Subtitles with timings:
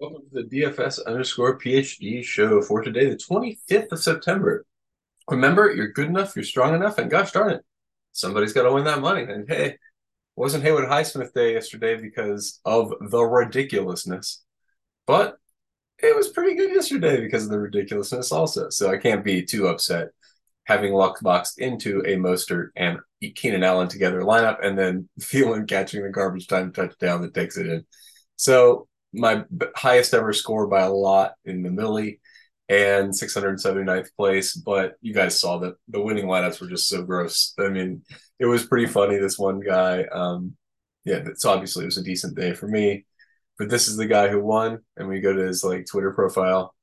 [0.00, 4.64] Welcome to the DFS underscore PhD show for today, the 25th of September.
[5.28, 7.62] Remember, you're good enough, you're strong enough, and gosh darn it,
[8.12, 9.24] somebody's got to win that money.
[9.24, 9.76] And hey,
[10.36, 14.42] wasn't Haywood Highsmith Day yesterday because of the ridiculousness,
[15.06, 15.36] but
[15.98, 18.70] it was pretty good yesterday because of the ridiculousness also.
[18.70, 20.08] So I can't be too upset
[20.64, 23.00] having luck boxed into a Mostert and
[23.34, 27.66] Keenan Allen together lineup and then Thielen catching the garbage time touchdown that takes it
[27.66, 27.84] in.
[28.36, 32.20] So my highest ever score by a lot in the Millie
[32.68, 34.54] and 679th place.
[34.54, 37.54] But you guys saw that the winning lineups were just so gross.
[37.58, 38.02] I mean,
[38.38, 39.18] it was pretty funny.
[39.18, 40.56] This one guy, um,
[41.04, 43.06] yeah, so obviously it was a decent day for me.
[43.58, 46.74] But this is the guy who won, and we go to his like Twitter profile.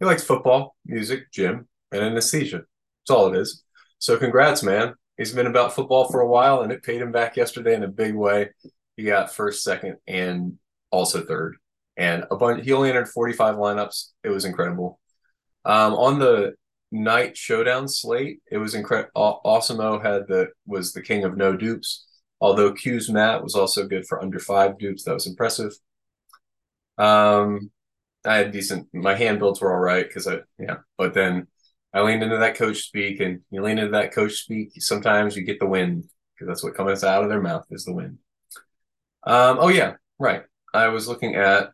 [0.00, 2.58] He likes football, music, gym, and anesthesia.
[2.58, 3.62] That's all it is.
[3.98, 4.94] So congrats, man.
[5.16, 7.88] He's been about football for a while, and it paid him back yesterday in a
[7.88, 8.50] big way.
[8.96, 10.58] He got first, second, and
[10.90, 11.56] also third,
[11.96, 12.64] and a bunch.
[12.64, 14.10] He only entered 45 lineups.
[14.24, 15.00] It was incredible.
[15.64, 16.54] Um, on the
[16.90, 19.40] night showdown slate, it was incredible.
[19.44, 22.06] Awesemo had the was the king of no dupes.
[22.40, 25.72] Although Q's Matt was also good for under five dupes, that was impressive.
[26.96, 27.70] Um,
[28.24, 28.88] I had decent.
[28.92, 31.46] My hand builds were all right because I yeah, but then
[31.92, 34.70] I leaned into that coach speak, and you lean into that coach speak.
[34.76, 37.94] Sometimes you get the wind because that's what comes out of their mouth is the
[37.94, 38.18] wind.
[39.24, 40.42] Um, oh yeah, right.
[40.74, 41.72] I was looking at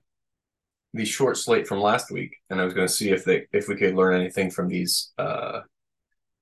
[0.92, 3.68] the short slate from last week, and I was going to see if they if
[3.68, 5.60] we could learn anything from these uh,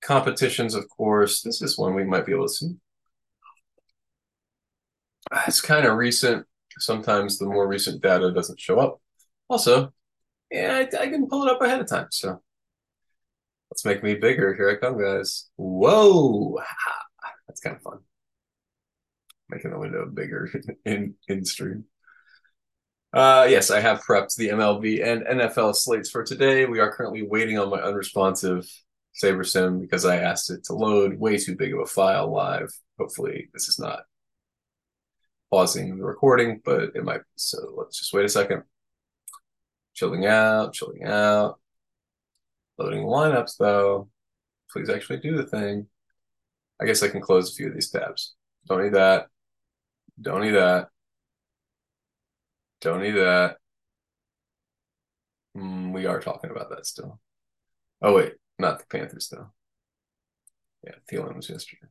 [0.02, 0.74] competitions.
[0.74, 2.76] Of course, this is one we might be able to see.
[5.46, 6.46] It's kind of recent.
[6.78, 9.00] Sometimes the more recent data doesn't show up.
[9.48, 9.92] Also,
[10.50, 12.08] yeah, I, I can pull it up ahead of time.
[12.10, 12.42] So
[13.70, 14.54] let's make me bigger.
[14.54, 15.48] Here I come, guys.
[15.56, 16.58] Whoa,
[17.46, 17.98] that's kind of fun.
[19.48, 20.50] Making the window bigger
[20.84, 21.84] in in stream.
[23.12, 26.64] Uh, yes, I have prepped the MLB and NFL slates for today.
[26.64, 28.66] We are currently waiting on my unresponsive
[29.22, 32.70] SaberSim because I asked it to load way too big of a file live.
[32.98, 34.04] Hopefully, this is not
[35.50, 37.24] pausing the recording, but it might be.
[37.36, 38.62] So let's just wait a second.
[39.92, 41.60] Chilling out, chilling out.
[42.78, 44.08] Loading lineups though.
[44.70, 45.86] Please actually do the thing.
[46.80, 48.34] I guess I can close a few of these tabs.
[48.66, 49.26] Don't need that.
[50.18, 50.88] Don't need that.
[52.82, 53.56] Don't need that.
[55.56, 57.20] Mm, we are talking about that still.
[58.02, 59.50] Oh wait, not the Panthers though.
[60.84, 61.86] Yeah, Thielen was yesterday.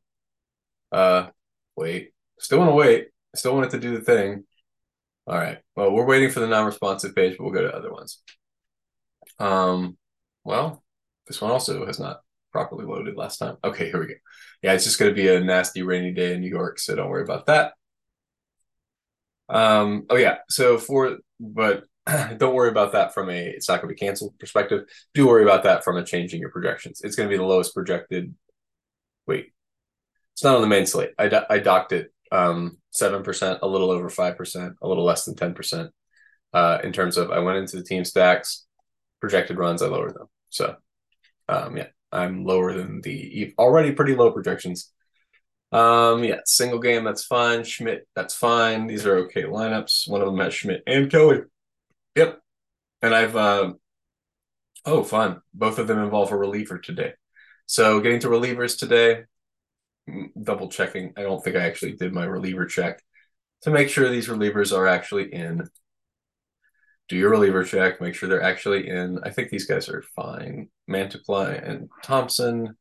[0.92, 1.28] Uh,
[1.76, 2.12] wait.
[2.38, 3.08] Still want to wait.
[3.34, 4.44] Still want to do the thing.
[5.26, 5.58] All right.
[5.76, 8.20] Well, we're waiting for the non-responsive page, but we'll go to other ones.
[9.38, 9.96] Um,
[10.44, 10.82] well,
[11.26, 12.20] this one also has not
[12.50, 13.56] properly loaded last time.
[13.64, 14.14] Okay, here we go.
[14.62, 17.08] Yeah, it's just going to be a nasty rainy day in New York, so don't
[17.08, 17.72] worry about that.
[19.52, 20.38] Um, oh yeah.
[20.48, 21.84] So for but
[22.38, 24.84] don't worry about that from a it's not going to be canceled perspective.
[25.14, 27.02] Do worry about that from a changing your projections.
[27.04, 28.34] It's going to be the lowest projected.
[29.26, 29.52] Wait,
[30.32, 31.10] it's not on the main slate.
[31.18, 35.04] I do, I docked it um seven percent, a little over five percent, a little
[35.04, 35.90] less than ten percent.
[36.52, 38.66] Uh, in terms of I went into the team stacks,
[39.20, 40.26] projected runs, I lowered them.
[40.48, 40.76] So,
[41.48, 44.92] um, yeah, I'm lower than the already pretty low projections
[45.72, 47.64] um, yeah, single game, that's fine.
[47.64, 48.86] Schmidt, that's fine.
[48.86, 50.08] These are okay lineups.
[50.08, 51.40] One of them has Schmidt and Kelly.
[52.14, 52.40] Yep.
[53.00, 53.72] And I've uh
[54.84, 55.40] oh fun.
[55.54, 57.14] Both of them involve a reliever today.
[57.64, 59.24] So getting to relievers today,
[60.08, 61.14] mm, double checking.
[61.16, 63.02] I don't think I actually did my reliever check
[63.62, 65.68] to make sure these relievers are actually in.
[67.08, 69.20] Do your reliever check, make sure they're actually in.
[69.22, 70.68] I think these guys are fine.
[70.88, 72.76] Mantiply and Thompson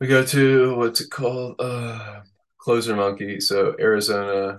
[0.00, 1.56] we go to what's it called?
[1.60, 2.22] Uh,
[2.58, 3.38] closer monkey.
[3.38, 4.58] So Arizona,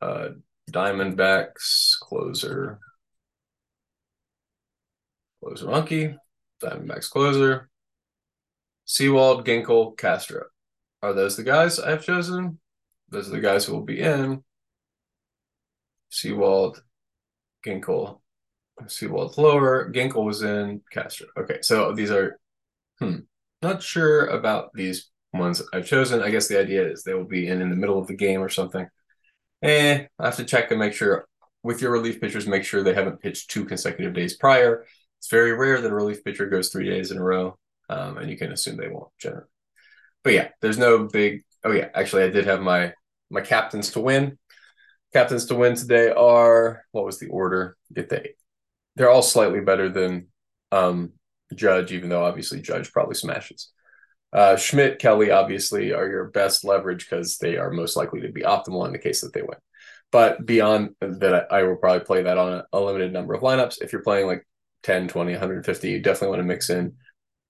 [0.00, 0.28] uh,
[0.70, 2.78] Diamondbacks closer,
[5.42, 6.16] closer monkey,
[6.62, 7.68] Diamondbacks closer,
[8.84, 10.44] Sewald, Ginkel, Castro.
[11.02, 12.60] Are those the guys I've chosen?
[13.10, 14.42] Those are the guys who will be in.
[16.10, 16.82] Sewald,
[17.66, 18.20] Ginkel,
[18.86, 19.90] Sewald lower.
[19.92, 21.26] Ginkel was in Castro.
[21.36, 22.38] Okay, so these are
[23.00, 23.18] hmm.
[23.64, 26.22] Not sure about these ones I've chosen.
[26.22, 28.42] I guess the idea is they will be in in the middle of the game
[28.42, 28.86] or something.
[29.62, 31.26] Eh, I have to check and make sure
[31.62, 34.84] with your relief pitchers, make sure they haven't pitched two consecutive days prior.
[35.18, 37.56] It's very rare that a relief pitcher goes three days in a row,
[37.88, 39.46] um, and you can assume they won't generally.
[40.24, 41.44] But yeah, there's no big.
[41.64, 42.92] Oh yeah, actually, I did have my
[43.30, 44.36] my captains to win.
[45.14, 47.78] Captains to win today are what was the order?
[47.96, 48.34] If they,
[48.94, 50.26] they're all slightly better than
[50.70, 51.14] um,
[51.54, 53.70] Judge, even though obviously Judge probably smashes.
[54.32, 58.42] Uh, Schmidt, Kelly, obviously, are your best leverage because they are most likely to be
[58.42, 59.58] optimal in the case that they win.
[60.10, 63.80] but beyond that, I will probably play that on a, limited number of lineups.
[63.80, 64.46] If you're playing like
[64.82, 66.94] 10, 20, 150, you definitely want to mix in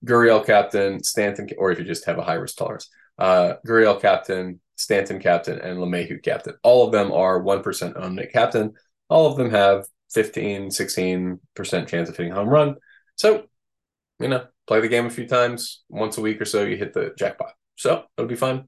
[0.05, 4.59] Gurriel captain, Stanton, or if you just have a high risk tolerance, uh, Gurriel captain,
[4.75, 6.55] Stanton captain, and LeMahieu captain.
[6.63, 8.73] All of them are 1% owned Nick captain.
[9.09, 11.39] All of them have 15, 16%
[11.87, 12.75] chance of hitting home run.
[13.15, 13.45] So,
[14.19, 15.83] you know, play the game a few times.
[15.89, 17.53] Once a week or so, you hit the jackpot.
[17.75, 18.67] So it'll be fun.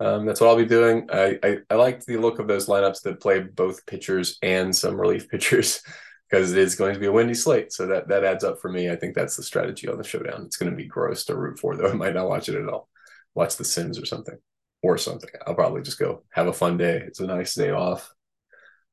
[0.00, 1.08] Um, that's what I'll be doing.
[1.12, 5.00] I, I, I like the look of those lineups that play both pitchers and some
[5.00, 5.82] relief pitchers
[6.28, 7.72] because it is going to be a windy slate.
[7.72, 8.90] So that that adds up for me.
[8.90, 10.42] I think that's the strategy on the showdown.
[10.46, 11.88] It's going to be gross to root for, though.
[11.90, 12.88] I might not watch it at all.
[13.34, 14.36] Watch The Sims or something,
[14.82, 15.30] or something.
[15.46, 17.02] I'll probably just go have a fun day.
[17.06, 18.12] It's a nice day off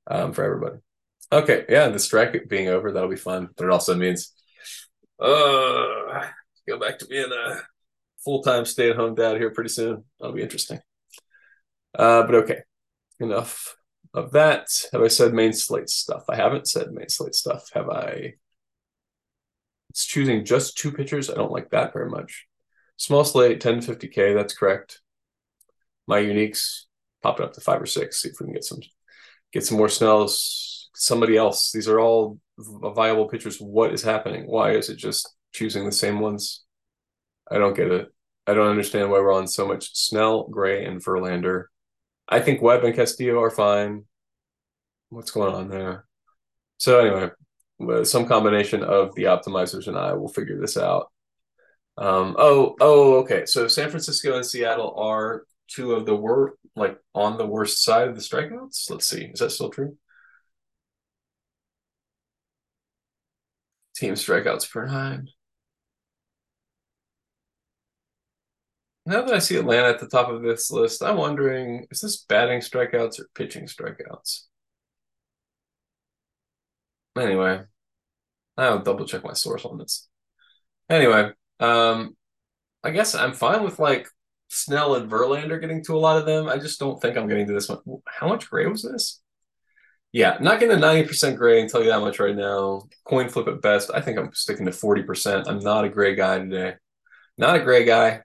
[0.08, 0.78] um, for everybody.
[1.32, 3.50] Okay, yeah, the strike being over, that'll be fun.
[3.56, 4.34] But it also means,
[5.20, 6.28] uh,
[6.68, 7.62] go back to being a
[8.24, 10.04] full time stay at home dad here pretty soon.
[10.20, 10.80] That'll be interesting.
[11.98, 12.62] Uh, but okay,
[13.20, 13.76] enough
[14.14, 14.68] of that.
[14.92, 16.24] Have I said main slate stuff?
[16.30, 17.70] I haven't said main slate stuff.
[17.74, 18.34] Have I?
[19.90, 21.30] It's choosing just two pitchers.
[21.30, 22.46] I don't like that very much.
[22.98, 24.36] Small slate, 10 to 50K.
[24.36, 25.02] That's correct.
[26.06, 26.84] My uniques
[27.24, 28.22] popped up to five or six.
[28.22, 28.80] See if we can get some
[29.52, 30.90] get some more Snells.
[30.94, 31.72] Somebody else.
[31.72, 33.60] These are all viable pitchers.
[33.60, 34.46] What is happening?
[34.46, 36.64] Why is it just choosing the same ones?
[37.50, 38.08] I don't get it.
[38.46, 41.66] I don't understand why we're on so much Snell, Gray, and Verlander.
[42.28, 44.06] I think Webb and Castillo are fine.
[45.10, 46.06] What's going on there?
[46.78, 47.00] So
[47.80, 51.12] anyway, some combination of the optimizers and I will figure this out.
[51.98, 53.46] Um, oh, oh, okay.
[53.46, 58.08] So San Francisco and Seattle are two of the worst, like on the worst side
[58.08, 58.90] of the strikeouts.
[58.90, 59.98] Let's see, is that still true?
[64.00, 65.28] Team strikeouts per nine.
[69.06, 72.24] Now that I see Atlanta at the top of this list, I'm wondering is this
[72.24, 74.44] batting strikeouts or pitching strikeouts?
[77.18, 77.64] Anyway,
[78.56, 80.08] I'll double check my source on this.
[80.90, 82.16] Anyway, um,
[82.82, 84.08] I guess I'm fine with like
[84.48, 86.48] Snell and Verlander getting to a lot of them.
[86.48, 87.80] I just don't think I'm getting to this one.
[88.08, 89.22] How much gray was this?
[90.12, 92.88] Yeah, not getting to 90% gray and tell you that much right now.
[93.06, 93.92] Coin flip at best.
[93.94, 95.48] I think I'm sticking to 40%.
[95.48, 96.76] I'm not a gray guy today.
[97.38, 98.22] Not a gray guy.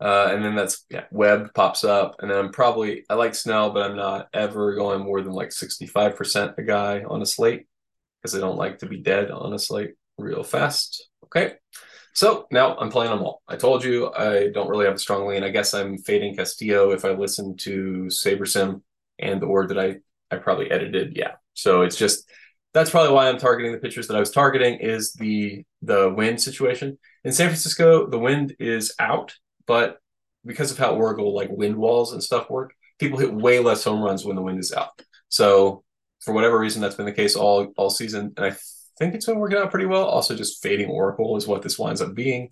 [0.00, 3.70] Uh, and then that's yeah, Webb pops up, and then I'm probably I like Snell,
[3.70, 7.66] but I'm not ever going more than like 65% a guy on a slate
[8.22, 11.08] because I don't like to be dead on a slate real fast.
[11.24, 11.54] Okay.
[12.14, 13.42] So now I'm playing them all.
[13.48, 15.44] I told you I don't really have a strong lean.
[15.44, 18.82] I guess I'm fading Castillo if I listen to SaberSim
[19.18, 19.96] and or that I
[20.30, 21.16] I probably edited.
[21.16, 21.32] Yeah.
[21.54, 22.28] So it's just
[22.74, 26.40] that's probably why I'm targeting the pitchers that I was targeting is the the wind
[26.40, 26.98] situation.
[27.24, 29.34] In San Francisco, the wind is out
[29.68, 29.98] but
[30.44, 34.02] because of how Oracle like wind walls and stuff work, people hit way less home
[34.02, 35.00] runs when the wind is out.
[35.28, 35.84] So
[36.20, 38.56] for whatever reason, that's been the case all all season, and I
[38.98, 40.04] think it's been working out pretty well.
[40.04, 42.48] Also, just fading Oracle is what this winds up being.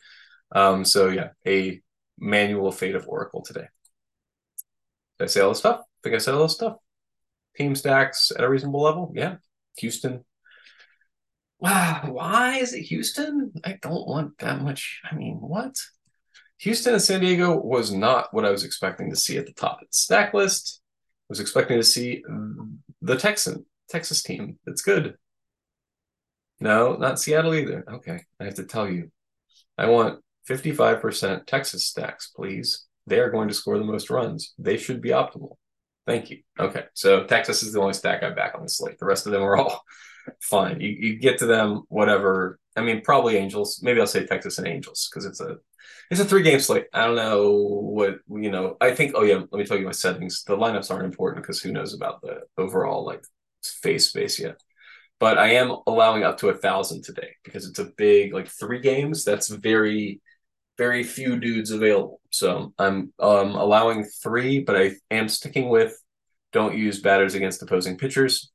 [0.52, 1.80] Um, so yeah, a
[2.18, 3.66] manual fade of Oracle today.
[5.18, 5.80] Did I say all this stuff?
[6.06, 6.76] Think I said all this stuff.
[7.56, 9.12] Team stacks at a reasonable level.
[9.14, 9.36] Yeah.
[9.78, 10.24] Houston.
[11.58, 12.02] Wow.
[12.10, 13.52] Why is it Houston?
[13.64, 15.00] I don't want that much.
[15.10, 15.74] I mean, what?
[16.58, 19.82] Houston and San Diego was not what I was expecting to see at the top
[19.82, 20.80] of the stack list.
[21.24, 22.22] I was expecting to see
[23.02, 24.58] the Texan Texas team.
[24.64, 25.16] That's good.
[26.60, 27.84] No, not Seattle either.
[27.94, 29.10] Okay, I have to tell you,
[29.76, 32.86] I want 55% Texas stacks, please.
[33.06, 34.54] They are going to score the most runs.
[34.58, 35.56] They should be optimal.
[36.06, 36.38] Thank you.
[36.58, 38.98] Okay, so Texas is the only stack I'm back on the slate.
[38.98, 39.82] The rest of them are all
[40.40, 40.80] fine.
[40.80, 42.58] You, you get to them, whatever.
[42.76, 43.80] I mean, probably Angels.
[43.82, 45.56] Maybe I'll say Texas and Angels because it's a
[46.10, 46.86] it's a three game slate.
[46.92, 48.76] I don't know what you know.
[48.80, 49.12] I think.
[49.16, 50.44] Oh yeah, let me tell you my settings.
[50.44, 53.24] The lineups aren't important because who knows about the overall like
[53.62, 54.60] face space yet.
[55.18, 58.80] But I am allowing up to a thousand today because it's a big like three
[58.80, 59.24] games.
[59.24, 60.20] That's very
[60.78, 62.20] very few dudes available.
[62.30, 65.96] So I'm um, allowing three, but I am sticking with
[66.52, 68.50] don't use batters against opposing pitchers.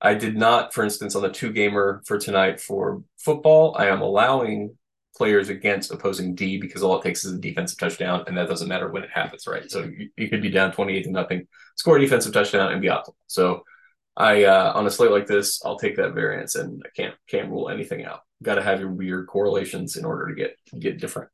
[0.00, 4.02] I did not, for instance, on the two gamer for tonight for football, I am
[4.02, 4.76] allowing
[5.16, 8.68] players against opposing D because all it takes is a defensive touchdown, and that doesn't
[8.68, 9.70] matter when it happens, right?
[9.70, 12.88] So you, you could be down 28 to nothing, score a defensive touchdown, and be
[12.88, 13.14] optimal.
[13.28, 13.64] So
[14.16, 17.50] I uh, on a slate like this, I'll take that variance, and I can't can't
[17.50, 18.20] rule anything out.
[18.42, 21.30] Got to have your weird correlations in order to get get different.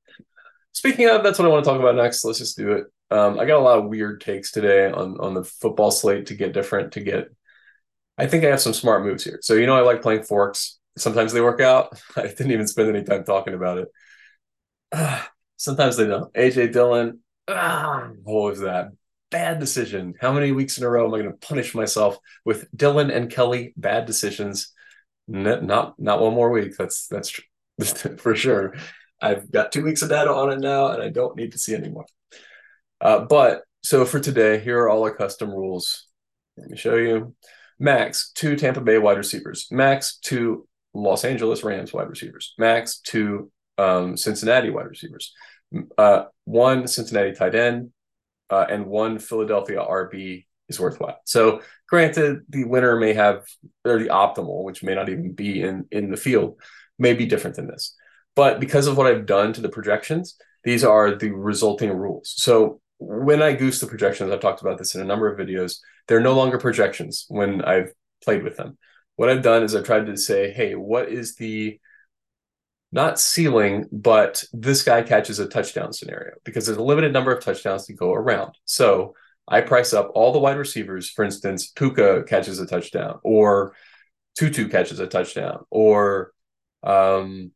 [0.73, 2.25] Speaking of, that's what I want to talk about next.
[2.25, 2.87] Let's just do it.
[3.11, 6.35] Um, I got a lot of weird takes today on on the football slate to
[6.35, 6.93] get different.
[6.93, 7.29] To get,
[8.17, 9.41] I think I have some smart moves here.
[9.43, 10.79] So you know, I like playing forks.
[10.97, 12.01] Sometimes they work out.
[12.17, 15.21] I didn't even spend any time talking about it.
[15.57, 16.33] sometimes they don't.
[16.33, 17.21] AJ Dillon.
[17.47, 18.93] Ah, what was that?
[19.31, 20.15] Bad decision.
[20.21, 23.31] How many weeks in a row am I going to punish myself with Dillon and
[23.31, 24.73] Kelly bad decisions?
[25.29, 26.77] Not not, not one more week.
[26.77, 27.41] That's that's
[28.19, 28.75] for sure.
[29.23, 31.75] I've got two weeks of data on it now, and I don't need to see
[31.75, 32.07] anymore.
[33.01, 36.07] Uh, but so for today, here are all our custom rules.
[36.57, 37.35] Let me show you.
[37.79, 39.69] Max, two Tampa Bay wide receivers.
[39.71, 42.55] Max, two Los Angeles Rams wide receivers.
[42.59, 45.33] Max, two um, Cincinnati wide receivers.
[45.97, 47.93] Uh, one Cincinnati tight end
[48.51, 51.21] uh, and one Philadelphia RB is worthwhile.
[51.25, 53.45] So, granted, the winner may have,
[53.85, 56.61] or the optimal, which may not even be in in the field,
[56.99, 57.97] may be different than this.
[58.37, 62.35] But because of what I've done to the projections, these are the resulting rules.
[62.37, 65.79] So when I goose the projections, I've talked about this in a number of videos,
[66.07, 67.93] they're no longer projections when I've
[68.23, 68.77] played with them.
[69.17, 71.81] What I've done is I've tried to say, hey, what is the
[72.93, 77.43] not ceiling, but this guy catches a touchdown scenario because there's a limited number of
[77.43, 78.55] touchdowns to go around.
[78.65, 79.15] So
[79.47, 81.11] I price up all the wide receivers.
[81.11, 83.75] For instance, Puka catches a touchdown, or
[84.39, 86.33] Tutu catches a touchdown, or
[86.83, 87.53] um,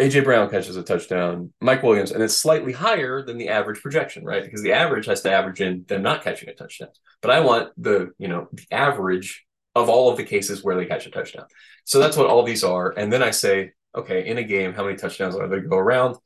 [0.00, 4.24] AJ Brown catches a touchdown, Mike Williams, and it's slightly higher than the average projection,
[4.24, 4.42] right?
[4.42, 6.88] Because the average has to average in them not catching a touchdown.
[7.22, 10.86] But I want the, you know, the average of all of the cases where they
[10.86, 11.46] catch a touchdown.
[11.84, 12.92] So that's what all these are.
[12.96, 16.16] And then I say, okay, in a game, how many touchdowns are they go around?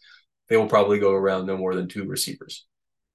[0.49, 2.67] They will probably go around no more than two receivers.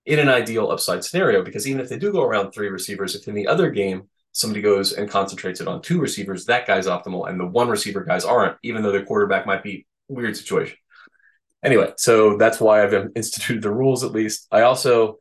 [0.05, 3.27] In an ideal upside scenario, because even if they do go around three receivers, if
[3.27, 7.29] in the other game somebody goes and concentrates it on two receivers, that guy's optimal,
[7.29, 10.77] and the one receiver guys aren't, even though their quarterback might be weird situation.
[11.63, 14.47] Anyway, so that's why I've instituted the rules at least.
[14.51, 15.19] I also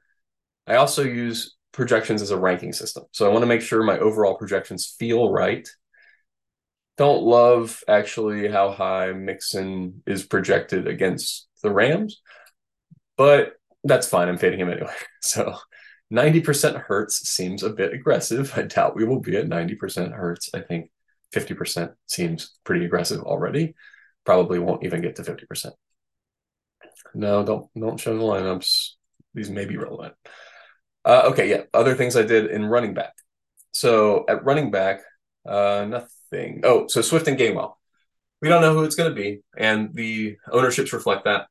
[0.67, 3.05] I also use projections as a ranking system.
[3.13, 5.67] So I want to make sure my overall projections feel right.
[6.99, 12.21] Don't love actually how high Mixon is projected against the Rams,
[13.17, 14.29] but that's fine.
[14.29, 14.93] I'm fading him anyway.
[15.23, 15.57] So
[16.13, 18.53] 90% Hurts seems a bit aggressive.
[18.57, 20.51] I doubt we will be at 90% Hurts.
[20.53, 20.91] I think
[21.33, 23.75] 50% seems pretty aggressive already
[24.25, 25.73] probably won't even get to 50%.
[27.15, 28.91] No, don't don't show the lineups.
[29.35, 30.15] These may be relevant.
[31.05, 31.63] Uh, okay, yeah.
[31.75, 33.13] Other things I did in running back.
[33.73, 35.01] So at running back,
[35.47, 36.09] uh, nothing.
[36.65, 37.75] Oh, so Swift and Gainwell.
[38.41, 41.47] We don't know who it's going to be, and the ownerships reflect that.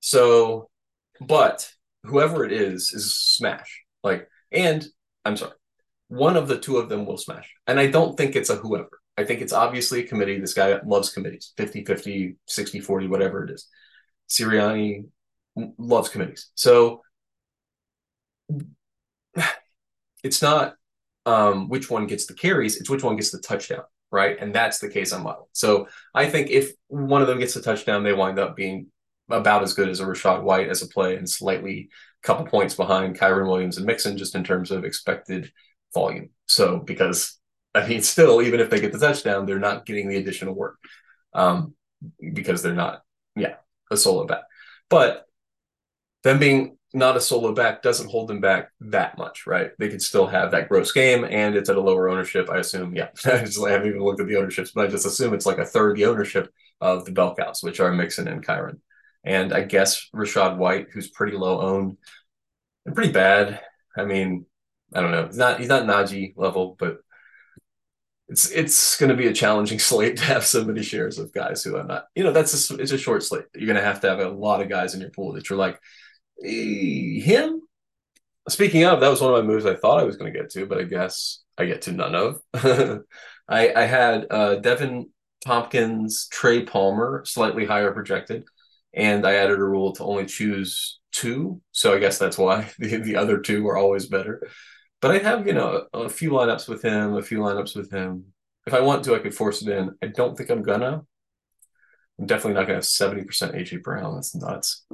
[0.00, 0.70] So,
[1.20, 1.70] but
[2.04, 3.82] whoever it is is smash.
[4.02, 4.84] Like, and
[5.24, 5.52] I'm sorry,
[6.08, 8.90] one of the two of them will smash, and I don't think it's a whoever.
[9.16, 10.40] I think it's obviously a committee.
[10.40, 13.68] This guy loves committees 50 50, 60 40, whatever it is.
[14.28, 15.04] Sirianni
[15.78, 16.50] loves committees.
[16.54, 17.02] So
[20.24, 20.74] it's not
[21.26, 24.36] um, which one gets the carries, it's which one gets the touchdown, right?
[24.38, 25.48] And that's the case on model.
[25.52, 28.88] So I think if one of them gets a touchdown, they wind up being
[29.30, 31.88] about as good as a Rachaad White as a play and slightly
[32.22, 35.50] couple points behind Kyren Williams and Mixon just in terms of expected
[35.92, 36.30] volume.
[36.46, 37.40] So because
[37.74, 40.76] I mean, still, even if they get the touchdown, they're not getting the additional work
[41.32, 41.74] um,
[42.34, 43.02] because they're not,
[43.34, 43.54] yeah,
[43.90, 44.42] a solo back.
[44.90, 45.24] But
[46.22, 49.70] them being not a solo back doesn't hold them back that much, right?
[49.78, 52.50] They could still have that gross game, and it's at a lower ownership.
[52.50, 53.08] I assume, yeah.
[53.24, 55.58] I, just, I haven't even looked at the ownerships, but I just assume it's like
[55.58, 58.78] a third the ownership of the bell cows, which are Mixon and Kyren.
[59.24, 61.96] And I guess Rachaad White, who's pretty low owned
[62.84, 63.60] and pretty bad.
[63.96, 64.46] I mean,
[64.94, 65.26] I don't know.
[65.26, 66.98] He's not he's not Najee level, but
[68.28, 71.62] it's it's going to be a challenging slate to have so many shares of guys
[71.62, 72.06] who are not.
[72.14, 73.44] You know, that's a, it's a short slate.
[73.54, 75.58] You're going to have to have a lot of guys in your pool that you're
[75.58, 75.78] like
[76.42, 77.62] him.
[78.48, 80.50] Speaking of, that was one of my moves I thought I was going to get
[80.50, 82.40] to, but I guess I get to none of.
[83.48, 85.04] I, I had uh, Deven
[85.44, 88.44] Thompkins, Trey Palmer, slightly higher projected,
[88.94, 91.60] and I added a rule to only choose two.
[91.72, 94.48] So I guess that's why the, the other two are always better.
[95.00, 97.90] But I have, you know, a, a few lineups with him, a few lineups with
[97.90, 98.26] him.
[98.66, 99.90] If I want to, I could force it in.
[100.02, 101.02] I don't think I'm gonna.
[102.18, 104.14] I'm definitely not gonna have 70% AJ Brown.
[104.14, 104.84] That's nuts.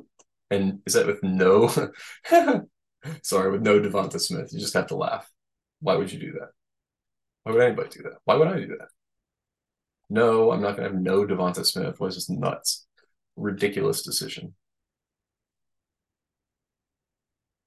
[0.50, 1.68] And is that with no
[3.22, 4.52] sorry, with no Devonta Smith?
[4.52, 5.30] You just have to laugh.
[5.80, 6.50] Why would you do that?
[7.42, 8.18] Why would anybody do that?
[8.24, 8.88] Why would I do that?
[10.10, 12.00] No, I'm not gonna have no Devonta Smith.
[12.00, 12.86] Was just nuts.
[13.36, 14.54] Ridiculous decision.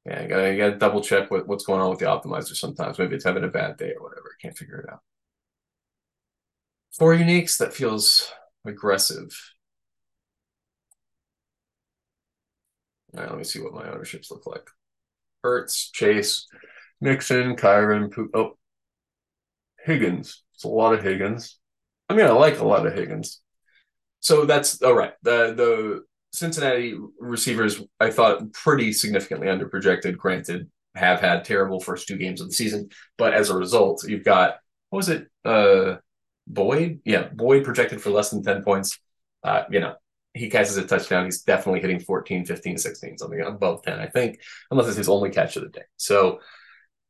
[0.05, 2.97] Yeah, you gotta, gotta double check what, what's going on with the optimizer sometimes.
[2.97, 4.31] Maybe it's having a bad day or whatever.
[4.31, 5.01] I can't figure it out.
[6.97, 8.31] Four uniques, that feels
[8.65, 9.29] aggressive.
[13.13, 14.67] All right, let me see what my ownerships look like.
[15.43, 16.47] Hurts, Chase,
[17.01, 18.11] Mixon, Kyren.
[18.33, 18.57] Oh,
[19.83, 20.43] Higgins.
[20.53, 21.59] It's a lot of Higgins.
[22.09, 23.41] I mean, I like a lot of Higgins.
[24.19, 25.13] So that's all right.
[25.23, 26.03] The the
[26.33, 30.17] Cincinnati receivers, I thought, pretty significantly underprojected.
[30.17, 32.89] Granted, have had terrible first two games of the season.
[33.17, 34.57] But as a result, you've got
[34.89, 35.27] what was it?
[35.45, 35.97] Uh,
[36.47, 38.99] Boyd, yeah, Boyd projected for less than ten points.
[39.43, 39.95] Uh, you know,
[40.33, 41.25] he catches a touchdown.
[41.25, 45.29] He's definitely hitting 14, 15, 16, something above 10, I think, unless it's his only
[45.29, 45.83] catch of the day.
[45.97, 46.39] So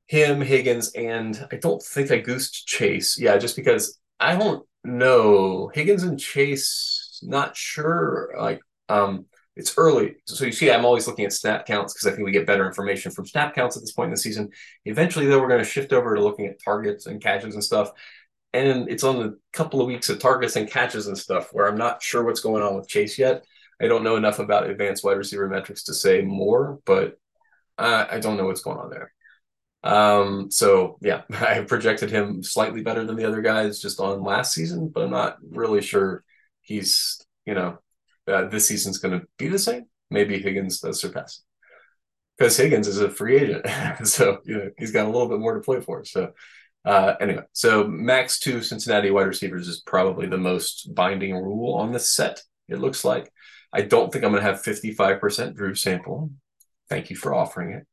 [0.07, 3.17] him, Higgins, and I don't think I goosed Chase.
[3.19, 5.71] Yeah, just because I don't know.
[5.73, 8.33] Higgins and Chase, not sure.
[8.37, 9.25] Like, um,
[9.55, 10.15] it's early.
[10.25, 12.65] So you see, I'm always looking at snap counts because I think we get better
[12.65, 14.49] information from snap counts at this point in the season.
[14.85, 17.91] Eventually, though, we're going to shift over to looking at targets and catches and stuff.
[18.53, 21.77] And it's on the couple of weeks of targets and catches and stuff where I'm
[21.77, 23.43] not sure what's going on with Chase yet.
[23.81, 27.17] I don't know enough about advanced wide receiver metrics to say more, but
[27.77, 29.13] I don't know what's going on there.
[29.83, 34.53] Um, so yeah, I projected him slightly better than the other guys just on last
[34.53, 36.23] season, but I'm not really sure
[36.61, 37.79] he's, you know,
[38.27, 39.85] uh, this season's going to be the same.
[40.09, 41.41] Maybe Higgins does surpass
[42.37, 43.65] because Higgins is a free agent.
[44.07, 46.05] so, you know, he's got a little bit more to play for.
[46.05, 46.33] So,
[46.83, 51.91] uh, anyway, so max two Cincinnati wide receivers is probably the most binding rule on
[51.91, 53.31] this set, it looks like.
[53.73, 56.31] I don't think I'm going to have 55% Drew sample.
[56.89, 57.87] Thank you for offering it.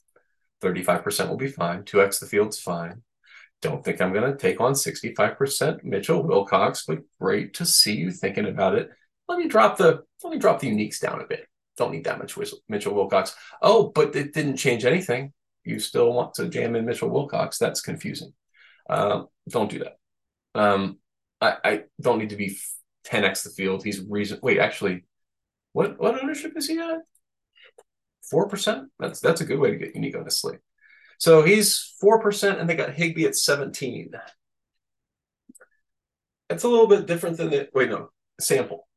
[0.63, 1.85] 35% will be fine.
[1.85, 3.03] 2x the field's fine.
[3.61, 8.11] Don't think I'm going to take on 65% Mitchell Wilcox, but great to see you
[8.11, 8.91] thinking about it.
[9.29, 11.47] Let me drop the let me drop the uniques down a bit.
[11.77, 12.37] Don't need that much
[12.69, 13.37] Mitchell Wilcox.
[13.61, 15.33] Oh, but it didn't change anything.
[15.65, 17.59] You still want to jam in Mitchell Wilcox.
[17.59, 18.33] That's confusing.
[18.89, 19.99] Um, don't do that.
[20.55, 20.99] Um,
[21.41, 22.59] I, I don't need to be
[23.07, 23.85] 10x the field.
[23.85, 24.39] He's reason.
[24.43, 25.05] Wait, actually,
[25.73, 26.99] what what ownership is he at?
[28.31, 28.89] four percent.
[28.99, 30.61] That's that's a good way to get this slate.
[31.19, 34.11] So he's four percent, and they got Higbee at seventeen.
[36.51, 38.89] It's a little bit different than the wait no sample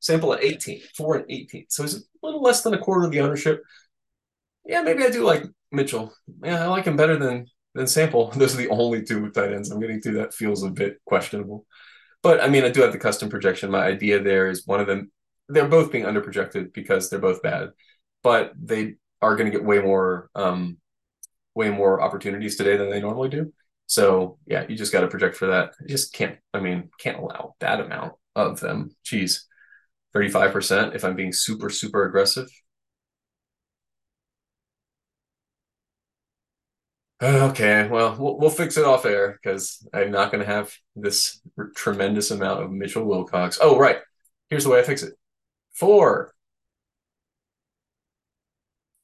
[0.00, 3.10] sample at 18 four and 18 so he's a little less than a quarter of
[3.10, 3.62] the ownership
[4.64, 6.12] yeah maybe i do like mitchell
[6.42, 7.46] yeah i like him better than
[7.78, 10.70] than sample those are the only two tight ends i'm getting to that feels a
[10.70, 11.66] bit questionable
[12.22, 14.86] but i mean i do have the custom projection my idea there is one of
[14.86, 15.10] them
[15.48, 17.70] they're both being under projected because they're both bad
[18.22, 20.78] but they are going to get way more um,
[21.54, 23.52] way more opportunities today than they normally do.
[23.86, 25.72] So yeah, you just got to project for that.
[25.80, 26.38] You just can't.
[26.54, 28.90] I mean, can't allow that amount of them.
[29.02, 29.46] Geez,
[30.12, 30.94] thirty five percent.
[30.94, 32.48] If I'm being super super aggressive.
[37.20, 41.40] Okay, well, we'll, we'll fix it off air because I'm not going to have this
[41.74, 43.58] tremendous amount of Mitchell Wilcox.
[43.60, 43.98] Oh, right.
[44.50, 45.14] Here's the way I fix it.
[45.74, 46.34] Four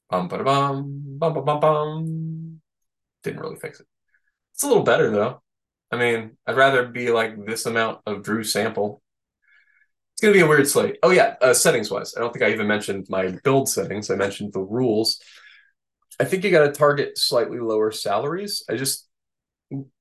[0.09, 2.61] Bum, ba, bum, bum, bum, bum, bum.
[3.23, 3.87] Didn't really fix it.
[4.53, 5.43] It's a little better though.
[5.91, 9.01] I mean, I'd rather be like this amount of Drew sample.
[10.13, 10.97] It's gonna be a weird slate.
[11.03, 14.09] Oh yeah, uh, settings wise, I don't think I even mentioned my build settings.
[14.09, 15.19] I mentioned the rules.
[16.19, 18.63] I think you got to target slightly lower salaries.
[18.69, 19.07] I just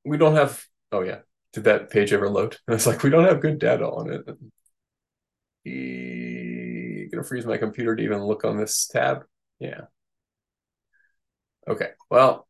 [0.04, 0.64] we don't have.
[0.92, 1.20] Oh yeah,
[1.52, 2.58] did that page ever load?
[2.66, 4.22] And it's like we don't have good data on it.
[5.66, 9.24] E- gonna freeze my computer to even look on this tab.
[9.58, 9.82] Yeah.
[11.68, 11.90] Okay.
[12.10, 12.46] Well,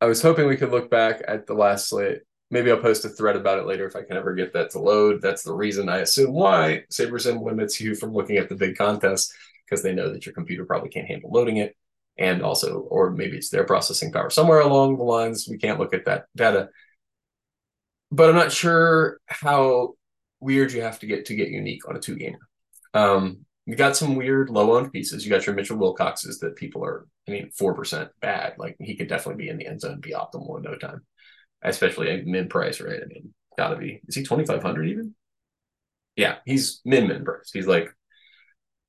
[0.00, 2.22] I was hoping we could look back at the last slate.
[2.50, 4.78] Maybe I'll post a thread about it later if I can ever get that to
[4.78, 5.22] load.
[5.22, 9.32] That's the reason I assume why SaberSim limits you from looking at the big contests
[9.64, 11.76] because they know that your computer probably can't handle loading it.
[12.18, 15.46] And also, or maybe it's their processing power somewhere along the lines.
[15.48, 16.68] We can't look at that data.
[18.10, 19.94] But I'm not sure how
[20.40, 22.38] weird you have to get to get unique on a two gamer.
[22.92, 25.24] Um, you got some weird low owned pieces.
[25.24, 28.54] You got your Mitchell Wilcoxes that people are, I mean, 4% bad.
[28.58, 31.02] Like he could definitely be in the end zone, be optimal in no time,
[31.62, 33.00] especially at mid price, right?
[33.02, 34.00] I mean, gotta be.
[34.08, 35.14] Is he 2,500 even?
[36.16, 37.50] Yeah, he's min min price.
[37.52, 37.88] He's like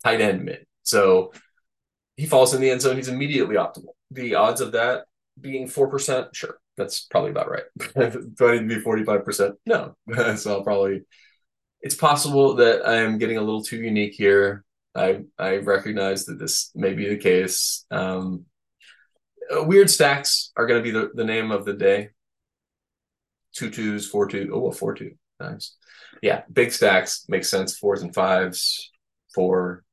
[0.03, 0.65] tight end mid.
[0.81, 1.33] So
[2.15, 2.95] he falls in the end zone.
[2.95, 3.93] He's immediately optimal.
[4.11, 5.05] The odds of that
[5.39, 7.63] being 4%, sure, that's probably about right.
[7.77, 9.53] Do I need to be 45%?
[9.65, 9.95] No.
[10.35, 11.01] so I'll probably
[11.83, 14.63] it's possible that I am getting a little too unique here.
[14.95, 17.85] I I recognize that this may be the case.
[17.91, 18.45] Um,
[19.51, 22.09] weird stacks are going to be the, the name of the day.
[23.53, 24.49] Two twos, four two.
[24.53, 25.15] Oh, a four two.
[25.39, 25.75] Nice.
[26.21, 27.77] Yeah, big stacks make sense.
[27.77, 28.91] Fours and fives.
[29.35, 29.83] Four.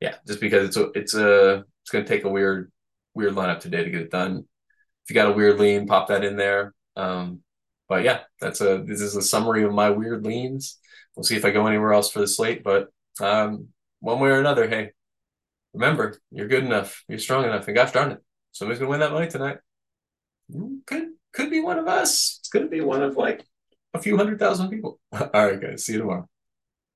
[0.00, 2.70] Yeah, just because it's a it's a it's going to take a weird
[3.14, 4.44] weird lineup today to get it done.
[5.04, 6.74] If you got a weird lean, pop that in there.
[6.96, 7.40] Um,
[7.88, 10.78] but yeah, that's a this is a summary of my weird leans
[11.16, 12.62] we'll see if I go anywhere else for the slate.
[12.62, 12.88] But
[13.20, 13.68] um,
[14.00, 14.92] one way or another, hey,
[15.72, 19.12] remember, you're good enough, you're strong enough, and gosh darn it, somebody's gonna win that
[19.12, 19.58] money tonight.
[20.86, 22.38] Could could be one of us.
[22.40, 23.44] It's gonna be one of like
[23.94, 25.00] a few hundred thousand people.
[25.12, 25.84] All right, guys.
[25.84, 26.28] See you tomorrow.